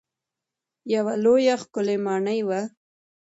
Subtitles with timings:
[0.93, 2.61] یوه لویه ښکلې ماڼۍ وه.